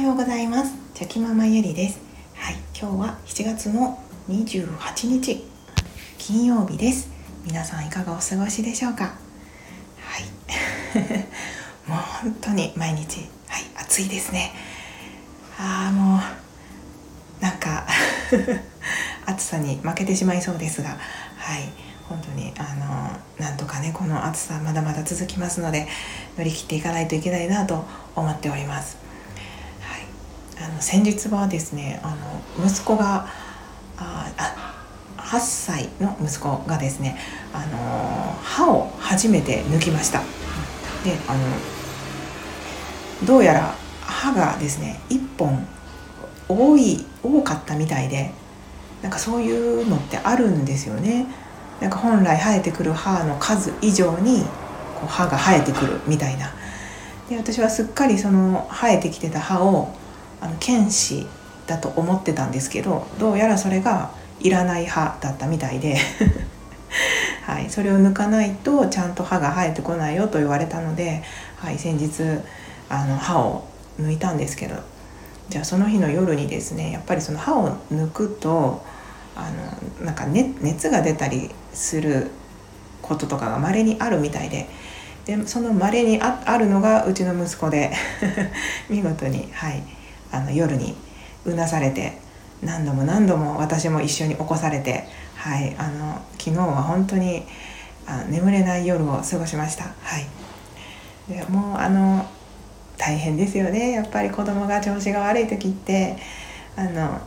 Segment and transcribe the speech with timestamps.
[0.00, 0.72] ようございます。
[0.94, 2.00] チョキママゆりです。
[2.34, 5.44] はい今日は7月の28日
[6.16, 7.10] 金曜日です。
[7.44, 9.04] 皆さんいかがお過ごしでしょうか？
[10.00, 10.24] はい。
[11.86, 14.52] もう本当に毎日はい暑いですね。
[15.58, 17.86] ああもうなんか
[19.26, 20.88] 暑さに負けてしまいそうですが
[21.36, 21.70] はい。
[22.08, 25.86] 本当にあのなんとかねこの暑さまだまだ続きますので
[26.38, 27.84] 乗り切っていかないといけないなと
[28.16, 28.99] 思っております。
[30.62, 32.14] あの先日はですねあ
[32.58, 33.26] の息子が
[33.96, 34.80] ああ
[35.16, 37.18] 8歳の息子がですね
[37.52, 40.20] あの歯を初めて抜きました。
[41.04, 45.66] であのどうやら歯がですね1本
[46.48, 48.32] 多い多かったみたいで
[49.02, 51.26] なんかそういうのってあるんですよね。
[51.80, 54.44] なんか本来生えてくる歯の数以上に
[55.00, 56.52] こう歯が生えてくるみたいな
[57.30, 59.88] で私はすっかりその生えてきてた歯を
[60.40, 61.26] あの剣歯
[61.66, 64.10] だと思ってたんですけどどうやらそれが
[64.40, 65.96] いらない歯だったみたいで。
[67.46, 71.22] はい、それを抜かないとちゃんと歯が生えてこないよと言われたので、
[71.56, 72.22] はい、先日
[72.88, 73.64] あの歯を
[74.00, 74.76] 抜いたんですけど。
[75.50, 78.84] じゃあその日の夜にですねやっぱりその歯を抜くと
[79.34, 79.50] あ
[79.98, 82.30] のなんか、ね、熱が出たりする
[83.02, 84.68] こととかが稀にあるみたいで。
[85.26, 87.92] でその稀にあるのがうちの息子で
[88.88, 89.82] 見事に、はい、
[90.32, 90.94] あの夜に
[91.44, 92.18] うなされて
[92.62, 95.04] 何度も何度も私も一緒に起こされて、
[95.36, 97.44] はい、あの昨日は本当に
[98.06, 99.84] あ眠れない夜を過ごしました。
[99.84, 100.26] はい、
[101.28, 102.28] でもうあの
[102.98, 106.18] 大変ですよねやっぱり子供が調子が悪い時って
[106.76, 107.18] あの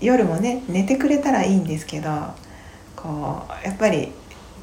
[0.00, 2.10] 夜もね寝てくれたらいいんですけど
[2.96, 4.10] こうやっぱり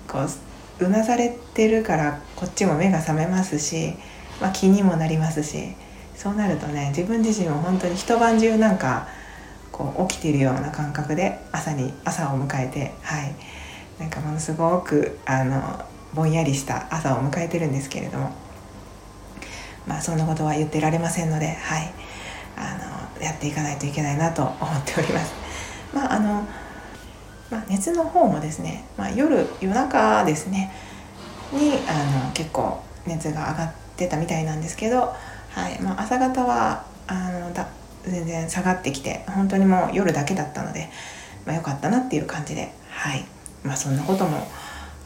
[0.08, 3.94] こううなされてるからこっちも目が覚めますし、
[4.42, 5.76] まあ、気にもなりますし
[6.16, 9.08] そうなるとね自分自身も本当に一晩中なんか
[9.72, 13.36] こう起きているような感覚で朝に朝を迎えてはい。
[14.00, 18.32] なんかものすごくあのぼんやりした朝を迎えてるんですけれども。
[19.88, 21.94] まあそんなことは言ってられませんのではい。
[22.56, 25.34] あのやっていかないといけないなと思っております。
[25.94, 26.48] まああの
[27.50, 30.74] まあ、熱の方もですね、まあ、夜夜中ですね。
[31.52, 35.14] にあの結構熱が上がってたみたいなんですけど、
[35.54, 37.68] はいまあ、朝方はあのだ
[38.04, 40.90] 全然下がってきて本当にもう夜だけだったので、
[41.46, 43.26] まあ、よかったなっていう感じで、はい
[43.64, 44.48] まあ、そんなことも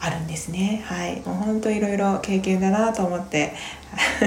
[0.00, 0.82] あるんですね。
[0.86, 3.54] はい、もう本当いろいろ経験だなと思って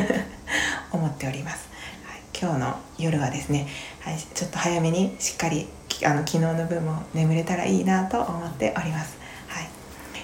[0.92, 1.70] 思っております。
[2.06, 3.68] はい、今日の夜はですね、
[4.02, 5.68] はい、ちょっと早めにしっかり
[6.06, 9.18] あの昨日の分も眠れたらいいなと思っております。
[9.48, 9.70] はい、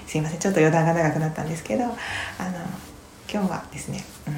[0.06, 1.94] すいませんちょっと余談が長くなったんですけどあの
[3.30, 4.34] 今日はですね、うん、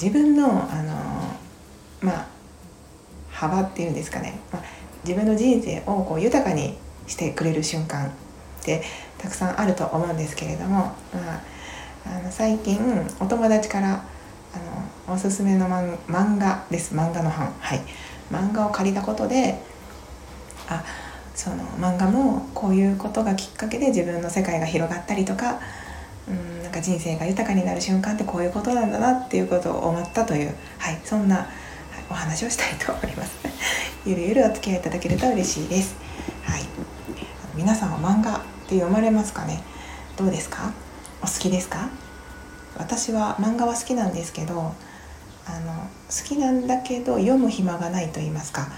[0.00, 1.36] 自分のあの
[2.00, 2.26] まあ
[3.30, 4.62] 幅っていうんですかね、まあ、
[5.04, 6.74] 自分の人生をこう豊かに
[7.06, 8.10] してくれる瞬間っ
[8.64, 8.82] て
[9.18, 10.94] たくさんあると思うんですけれども、ま
[11.36, 11.42] あ、
[12.06, 12.78] あの最近
[13.20, 14.04] お友達から
[14.54, 16.94] あのおすすめの漫画です。
[16.94, 17.52] 漫画の本。
[17.60, 17.80] はい。
[18.30, 19.60] 漫画を借りたことで
[20.68, 20.82] あ
[21.34, 25.60] その漫画もこういうことがきっかけで自分の世界が広がったりとか
[26.28, 31.46] うんなんか人生が豊かになる瞬間ってこういうことなんだなっていうことを思ったという、はい、そんな
[32.10, 33.32] お話をしたいと思います。
[34.04, 35.96] ゆるゆるお付き合いいただけると嬉しいです、
[36.44, 36.62] はい、
[37.54, 39.62] 皆さんは漫画って読まれますかね？
[40.16, 40.72] どうですか？
[41.22, 41.88] お好きですか？
[42.78, 44.74] 私は漫画は好きなんですけど
[45.46, 45.72] あの
[46.08, 48.68] 好きなんだけど読む暇がないと言いますか。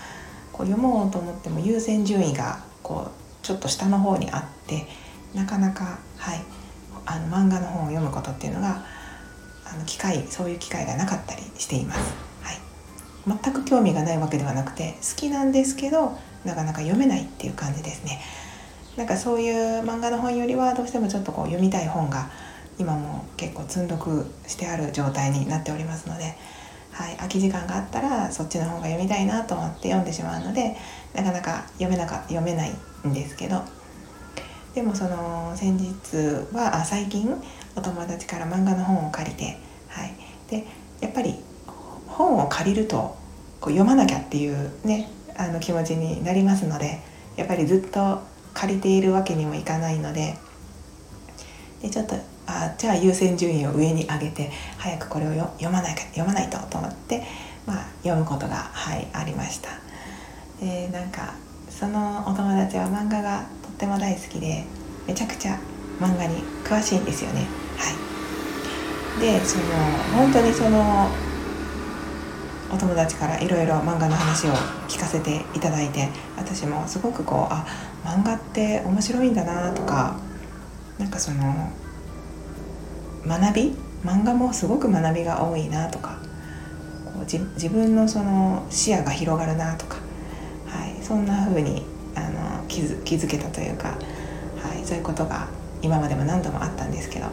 [0.52, 4.86] こう読もうと思っても優先順位がこうちょっと下の方にあって
[5.34, 6.42] なかなか、はい、
[7.10, 8.84] あの漫画の本を読むことっていうのが
[9.64, 12.58] あの機会そういう機会がなかったりしています、はい、
[13.42, 18.20] 全く興味がないわけではなくて好きなんですけどなかなか読めないっていう感じですね。
[18.96, 22.30] なんかそういう漫画の本よりはどうしてもちょっとこう読みたい本が
[22.80, 26.36] 今も結構積んどくしてある状態になっておりますので
[26.98, 30.76] はい、空き時間があったらそっちの方が読みたいなと思って読んでしまうので
[31.14, 32.72] なかなか読めなか読めない
[33.06, 33.62] んですけど
[34.78, 36.16] でもその先日
[36.54, 37.28] はあ最近
[37.74, 39.58] お友達から漫画の本を借りて、
[39.88, 40.14] はい、
[40.48, 40.64] で
[41.00, 41.34] やっぱり
[42.06, 43.16] 本を借りると
[43.60, 47.00] こう読まなきゃっていうねあの気持ちになりますので
[47.34, 48.22] やっぱりずっと
[48.54, 50.36] 借りているわけにもいかないので
[51.82, 52.14] でちょっと
[52.46, 57.24] あじゃあ優先順位を上に上げて早くこれを読まないか読まないとと思って、
[57.66, 59.70] まあ、読むことが、はい、ありました。
[60.60, 61.34] でなんか
[61.68, 64.64] そのお友達は漫画がっても大好きで
[65.06, 65.56] めちゃくちゃ
[66.00, 67.46] 漫画に詳しいんですよね。
[67.76, 67.88] は
[69.16, 69.20] い。
[69.20, 69.64] でその
[70.16, 71.08] 本当にその
[72.72, 74.50] お友達からいろいろ漫画の話を
[74.88, 77.64] 聞かせていただいて私もすごくこうあ
[78.04, 80.16] 漫画って面白いんだなとか
[80.98, 81.72] なんかその
[83.26, 83.76] 学び？
[84.04, 86.18] 漫画もすごく学びが多いなとか
[87.04, 89.98] こう自分のその視野が広がるなとか、
[90.66, 91.84] はい、そんな風に
[92.16, 93.94] あの気づ気づけたというか、は
[94.80, 95.48] い、そういうことが
[95.82, 97.26] 今までも何度もあったんですけど。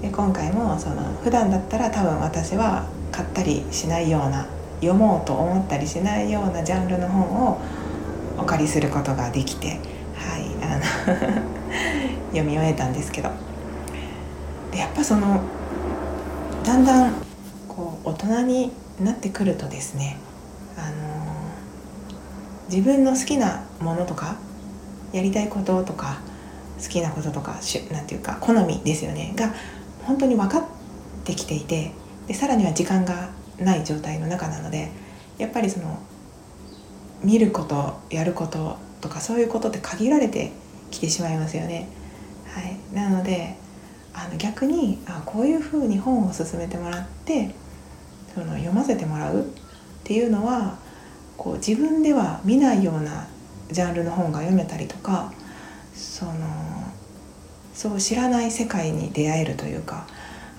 [0.00, 4.46] で今回もその普段だったら多分私は買ったりしないような
[4.80, 7.60] 読もうと思ったりしないようなジャンルの本を
[8.38, 10.84] お借りすることができて、はい、あの
[12.32, 13.30] 読み終えたんですけど。
[14.72, 15.40] でやっぱその
[16.64, 17.12] だんだん
[17.68, 18.72] こう大人に
[19.02, 20.16] なってくるとですね、
[22.70, 24.36] 自分の好きなものとか
[25.12, 26.20] やりたいこととか
[26.80, 27.58] 好きなこととか
[27.90, 29.52] 何て言うか好みですよねが
[30.02, 30.64] 本当に分かっ
[31.24, 31.92] てきていて
[32.26, 34.90] でさらには時間がない状態の中なので
[35.36, 35.98] やっぱりその
[37.22, 40.52] 見ることやることとかそういうことって限られて
[40.90, 41.88] きてしまいますよね。
[42.46, 43.56] はい、なので
[44.12, 47.54] あの逆にあこういうふうに本を勧めてもらって
[48.34, 49.44] その読ませてもらうっ
[50.04, 50.78] ていうのは
[51.40, 53.26] こう自分では見ないような
[53.72, 55.32] ジャンルの本が読めたりとか
[55.94, 56.32] その
[57.72, 60.06] そう知らない世界に出会えるというか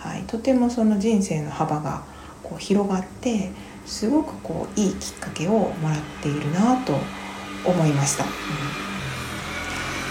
[0.01, 2.01] はい、とてもその人生の幅が
[2.41, 3.51] こう広がって
[3.85, 6.97] すごくこういいきっかけをもらっているなと
[7.63, 8.23] 思いました。
[8.23, 8.31] うん、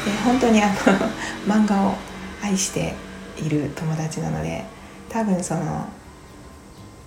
[0.05, 0.75] で本当にあの
[1.53, 1.95] 漫画を
[2.41, 2.95] 愛して
[3.37, 4.65] いる友達なので
[5.09, 5.89] 多分その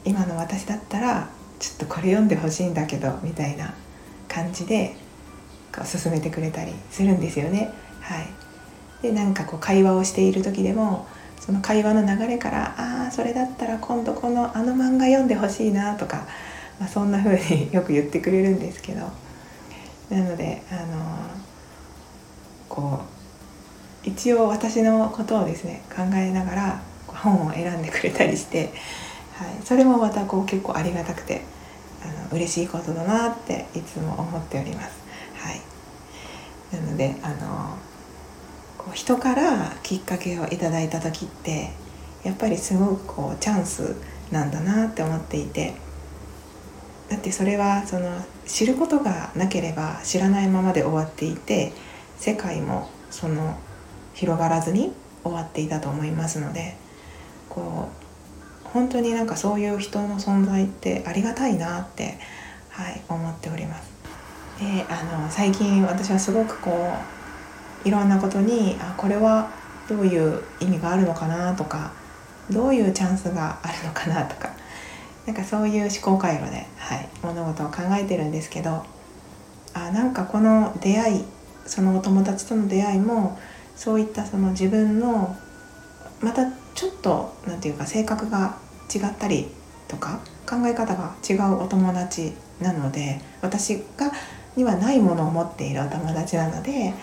[0.03, 1.29] 今の私だったら
[1.63, 3.73] ちょっとこれ読んでほしいんだけどみたいな
[4.27, 4.97] 感じで
[5.73, 7.73] こう進めてくれたりするんですよね。
[8.01, 8.27] はい、
[9.01, 11.07] でなんかこう会話をしている時でも
[11.39, 16.27] その会話の流れからああそれだったら今度このあの漫画読んでほしいなとか、
[16.81, 19.09] まあ、そんな風に よく言ってくれるんですけど。
[20.09, 21.01] なのであの
[22.67, 22.99] こ
[24.05, 28.73] う一応私のことをですね考えながら本を選んでくれたりして、
[29.33, 31.52] はい、それもまたこう結構ありがたくて。
[32.03, 35.01] あの嬉しいことだなっていつも思っております。
[35.35, 35.61] はい、
[36.75, 37.77] なのであの
[38.77, 41.71] こう人からきっかけをいただいた時って
[42.23, 43.95] やっぱりすごくこうチャンス
[44.31, 45.75] なんだなって思っていて
[47.09, 48.09] だってそれはその
[48.45, 51.71] 知ることがなければ知らないままで終わっていて
[52.17, 53.57] 世界もその
[54.13, 54.91] 広がらずに
[55.23, 56.75] 終わっていたと思いますので
[57.49, 58.02] こう
[58.73, 62.17] 本当になんかそういう人の存在ってありがたいなって、
[62.69, 63.93] はい、思っております。
[64.59, 66.93] であの最近私はすごくこ
[67.85, 69.51] ういろんなことにあこれは
[69.87, 71.91] どういう意味があるのかなとか
[72.49, 74.49] どういうチャンスがあるのかなとか
[75.25, 78.83] なんかそういう思考回路で、はい、物事を考えてるんですけど
[79.73, 81.25] あなんかこの出会い
[81.65, 83.37] そのお友達との出会いも
[83.75, 85.35] そういったその自分の
[86.21, 88.57] またちょっと何て言うか性格が
[88.97, 89.47] 違ったり
[89.87, 94.11] とか考え方が違うお友達なので私が
[94.55, 96.93] にはないものを持っているお友達なので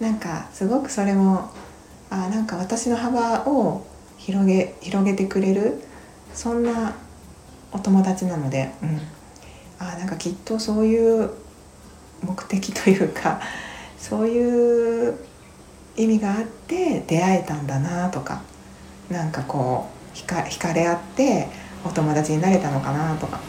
[0.00, 1.50] なんかすごくそれも
[2.10, 3.86] あなんか私の幅を
[4.18, 5.82] 広げ広げてくれる
[6.34, 6.94] そんな
[7.72, 9.00] お友達なので、うん、
[9.78, 11.30] あなんかきっとそういう
[12.22, 13.40] 目的というか
[13.98, 15.18] そういう
[15.96, 18.42] 意味があって出会えたんだなとか
[19.10, 21.48] なんかこう惹か惹かれ合って
[21.84, 23.40] お友達になれたのかなとか。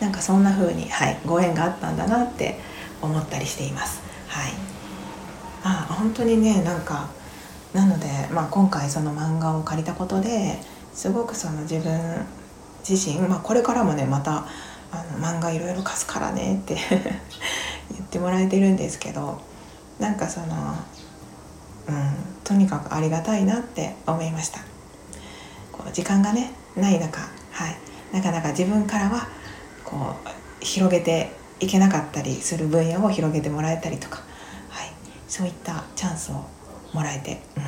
[0.00, 2.58] なんかそんな風にはいご縁があったんだなって
[3.00, 4.02] 思ったりしています。
[4.26, 4.52] はい。
[5.62, 7.08] あ本当にねなんか
[7.72, 10.58] なので、まあ、今回その漫画を借りたことで
[10.92, 12.26] すごくその自分
[12.86, 14.46] 自身、まあ、これからもねまた
[14.90, 16.76] あの漫画いろいろ貸すからねって
[17.92, 19.40] 言ってもらえてるんですけど
[20.00, 20.46] なんかその、
[21.88, 24.71] うん、とにかくありがたいなって思いました。
[25.72, 29.28] こう時間がねない中、はい、なかなか自分からは
[29.84, 34.22] こう広げていけなかったりする分野を広げてもらえたりとか
[34.68, 34.92] はい。
[35.28, 36.44] そういったチャンスを
[36.92, 37.62] もらえて、うん、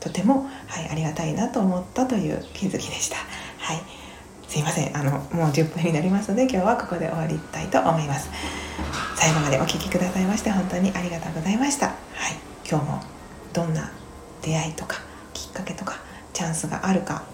[0.00, 3.16] とても、はい、ありがたいなと思ったという気づきでした。
[3.58, 3.82] はい。
[4.48, 4.96] すいません。
[4.96, 8.30] あのもう10分になりますので今日はここで終わりたいと思います。
[9.16, 11.88] 最後までお聴きくださいまして本当にありがとうございました。
[11.88, 11.96] はい。
[12.68, 13.00] 今日も
[13.52, 13.90] どんな
[14.42, 15.00] 出会いとか
[15.32, 15.98] きっかけとか
[16.32, 17.24] チャンスがあるか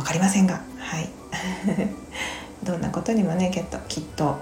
[0.00, 0.62] 分かりませんが。
[0.78, 1.08] はい。
[2.64, 4.38] どんなことにもねきっときっと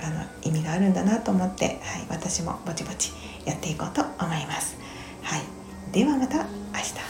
[0.00, 3.12] あの意味があるんだなと思って、はい、私もぼちぼち
[3.44, 4.76] やっていこうと思います。
[5.22, 5.42] はい、
[5.92, 7.07] ではまた明日。